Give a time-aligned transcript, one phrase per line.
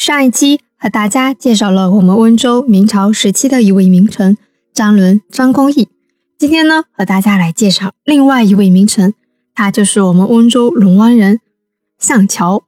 [0.00, 4.38] 上一期和大家介绍了我们温州明朝时期的一位名臣
[4.72, 5.90] 张伦张公义，
[6.38, 9.12] 今天呢和大家来介绍另外一位名臣，
[9.54, 11.40] 他就是我们温州龙湾人
[11.98, 12.64] 向桥。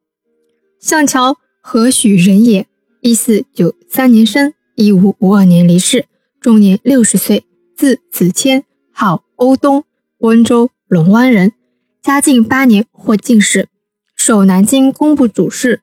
[0.78, 2.66] 向桥何许人也？
[3.00, 6.04] 一四九三年生，一五五二年离世，
[6.38, 9.84] 终年六十岁，字子谦，号欧东，
[10.18, 11.54] 温州龙湾人。
[12.02, 13.70] 嘉靖八年获进士，
[14.14, 15.80] 授南京工部主事。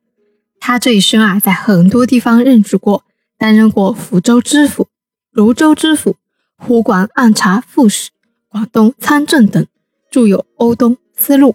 [0.59, 3.03] 他这一生啊，在很多地方任职过，
[3.37, 4.87] 担任过福州知府、
[5.31, 6.17] 泸州知府、
[6.57, 8.09] 湖广按察副使、
[8.47, 9.65] 广东参政等，
[10.11, 11.51] 著有《欧东思路》。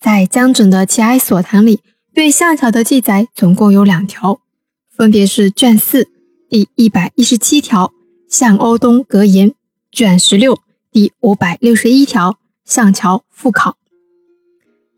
[0.00, 1.80] 在江准的《齐哀所谈》里，
[2.12, 4.40] 对向桥的记载总共有两条，
[4.90, 6.08] 分别是卷四
[6.48, 7.92] 第一百一十七条
[8.28, 9.54] “向欧东格言”，
[9.90, 10.60] 卷十六
[10.92, 13.78] 第五百六十一条“向桥复考”。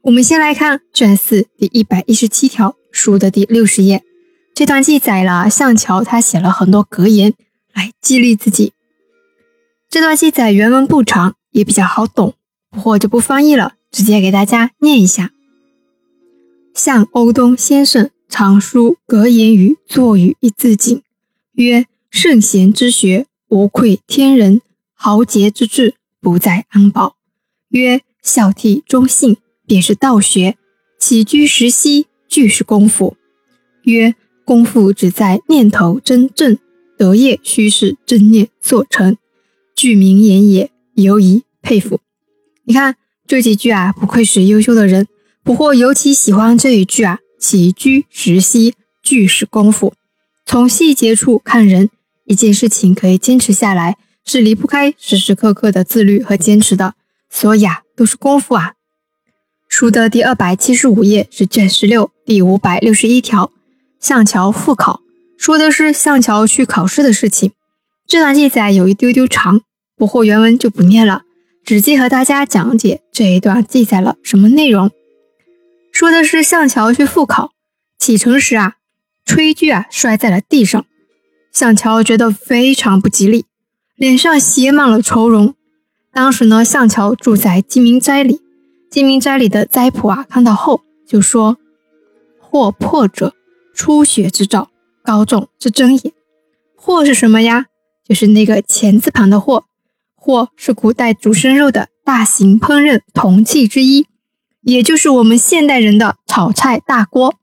[0.02, 2.74] 我们先来看卷四第一百一十七条。
[2.96, 4.02] 书的第六十页，
[4.54, 7.34] 这段记载了向桥他写了很多格言
[7.74, 8.72] 来激励自己。
[9.90, 12.34] 这段记载原文不长，也比较好懂，
[12.70, 15.30] 不过就不翻译了，直接给大家念一下。
[16.74, 21.02] 向欧东先生常书格言于作于一字锦，
[21.52, 24.60] 曰：“圣贤之学，无愧天人；
[24.94, 27.16] 豪杰之志，不在安保。”
[27.68, 30.54] 曰：“孝悌忠信，便是道学；
[30.98, 33.16] 起居食息。”俱是功夫。
[33.82, 36.58] 曰：功夫只在念头真正，
[36.96, 39.16] 得业须是真念所成。
[39.74, 42.00] 具名言也，尤宜佩服。
[42.64, 45.06] 你看这几句啊，不愧是优秀的人。
[45.42, 49.94] 不过尤其喜欢这一句啊：起居食息俱是功夫。
[50.44, 51.90] 从细节处看人，
[52.24, 56.94] 一件事情可以坚持下来，是离不开时时刻刻的自律和坚持的。
[57.28, 58.75] 所以啊，都是功夫啊。
[59.68, 63.50] 书的第二百七十五页是卷十六第五百六十一条，
[64.00, 65.00] 向桥复考，
[65.36, 67.52] 说的是向桥去考试的事情。
[68.06, 69.60] 这段记载有一丢丢长，
[69.96, 71.22] 不过原文就不念了，
[71.64, 74.90] 直接和大家讲解这一段记载了什么内容。
[75.92, 77.50] 说的是向桥去复考，
[77.98, 78.76] 启程时啊，
[79.26, 80.86] 炊具啊摔在了地上，
[81.52, 83.44] 向桥觉得非常不吉利，
[83.96, 85.54] 脸上写满了愁容。
[86.12, 88.40] 当时呢，向桥住在鸡鸣斋里。
[88.90, 91.58] 金明斋里的斋仆啊，看到后就说
[92.40, 93.34] ：“或破者，
[93.74, 94.70] 初学之兆，
[95.02, 96.12] 高中之真也。
[96.76, 97.66] 或是什么呀？
[98.08, 99.64] 就是那个钱字旁的或。
[100.14, 104.06] 或是古代煮生肉的大型烹饪铜器之一，
[104.62, 107.34] 也就是我们现代人的炒菜大锅。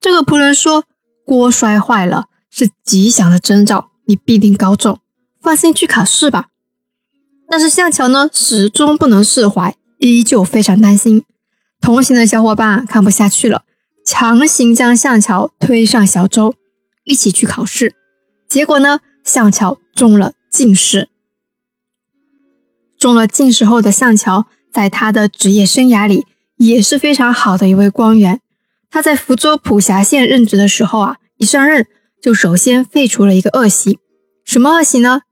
[0.00, 0.84] 这个仆人说，
[1.24, 4.98] 锅摔坏了是吉祥的征兆，你必定高中，
[5.40, 6.48] 放心去考试吧。
[7.48, 9.74] 但是向桥呢，始终不能释怀。”
[10.12, 11.24] 依旧非常担心，
[11.80, 13.64] 同行的小伙伴看不下去了，
[14.04, 16.54] 强行将向桥推上小舟，
[17.04, 17.94] 一起去考试。
[18.48, 21.08] 结果呢，向桥中了进士。
[22.98, 26.26] 中了进士后的向桥，在他的职业生涯里
[26.56, 28.40] 也是非常好的一位官员。
[28.90, 31.86] 他在福州浦辖县任职的时候啊，一上任
[32.22, 33.98] 就首先废除了一个恶习，
[34.44, 35.22] 什么恶习呢？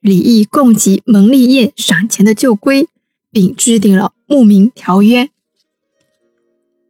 [0.00, 2.88] 礼义供给蒙利宴赏钱的旧规，
[3.30, 4.12] 并制定了。
[4.32, 5.28] 牧民条约，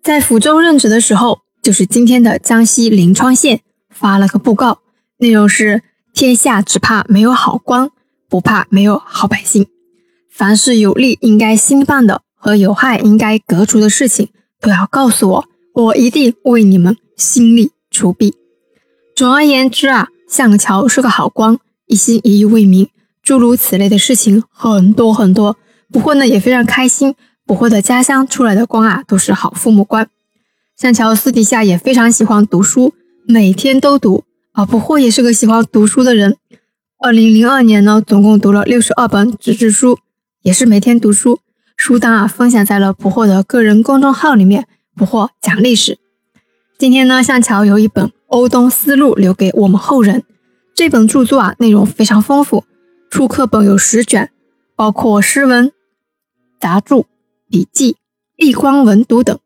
[0.00, 4.82] 在福州任职的时候，就是今天的江西临川县发了个布告，
[5.19, 5.82] 内容是：
[6.14, 7.91] 天下只怕没有好官，
[8.28, 9.66] 不怕没有好百姓。
[10.31, 14.28] 凡是有利应该兴办的和有害应该革除的事情，
[14.60, 15.44] 都要告诉我，
[15.75, 18.36] 我一定为你们兴利除弊。
[19.16, 22.88] 总而言之啊，向桥是个好官，一心一意为民，
[23.20, 25.56] 诸如此类的事情很多很多。
[25.91, 27.16] 不过呢，也非常开心。
[27.47, 30.08] 捕获的家乡出来的官啊，都是好父母官。
[30.76, 32.94] 向桥私底下也非常喜欢读书，
[33.26, 34.64] 每天都读啊。
[34.64, 36.36] 捕获也是个喜欢读书的人。
[36.98, 39.98] 二零零二年呢，总共读了六十二本纸质书，
[40.42, 41.41] 也是每天读书。
[41.76, 44.66] 书单啊，分享在了捕获的个人公众号里面。
[44.94, 45.98] 捕获讲历史。
[46.78, 50.22] 今天呢，向桥有一本《欧东思路》留给我们后人。
[50.75, 52.64] 这本著作啊，内容非常丰富，
[53.11, 54.31] 出课本有十卷，
[54.76, 55.72] 包括诗文、
[56.61, 57.06] 杂著。
[57.52, 57.96] 笔记、
[58.34, 59.38] 立光文读等，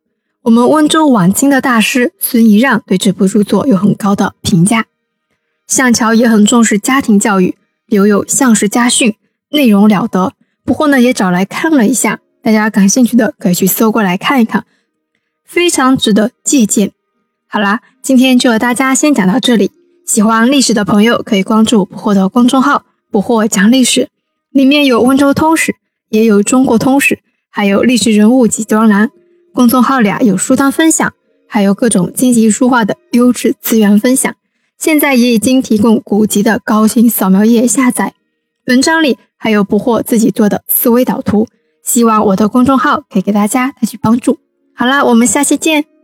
[0.42, 4.86] 我们温州晚清的大师孙仪让对这部著作有很高的评价。
[5.66, 7.56] 向桥也很重视家庭教育，
[7.86, 9.10] 留有《向氏家训》，
[9.48, 10.34] 内容了得。
[10.64, 14.64] 不过呢，也找来看了一下，大家感兴趣的可以去搜过来看一看，
[15.44, 16.92] 非常值得借鉴。
[17.48, 19.72] 好啦，今天就和大家先讲到这里。
[20.04, 24.08] 喜欢历史的朋友可以关注捕获的公众号“捕获讲历史”，
[24.54, 25.74] 里面有温州通史，
[26.10, 27.18] 也有中国通史。
[27.56, 29.10] 还有历史人物及专栏，
[29.54, 31.14] 公众号里啊有书单分享，
[31.48, 34.34] 还有各种经济书画的优质资源分享。
[34.78, 38.12] 现在也已经提供古籍的高清扫描页下载。
[38.66, 41.48] 文章里还有不惑自己做的思维导图，
[41.82, 44.38] 希望我的公众号可以给大家带去帮助。
[44.74, 45.95] 好啦，我们下期见。